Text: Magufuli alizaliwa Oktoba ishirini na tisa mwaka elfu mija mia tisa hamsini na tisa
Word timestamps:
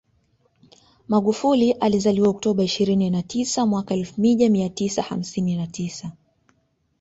Magufuli 1.07 1.71
alizaliwa 1.71 2.29
Oktoba 2.29 2.63
ishirini 2.63 3.09
na 3.09 3.21
tisa 3.23 3.65
mwaka 3.65 3.93
elfu 3.95 4.21
mija 4.21 4.49
mia 4.49 4.69
tisa 4.69 5.01
hamsini 5.01 5.55
na 5.55 5.67
tisa 5.67 6.11